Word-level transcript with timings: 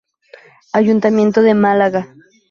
Ayuntamiento 0.79 1.43
de 1.43 1.53
Málaga. 1.53 2.07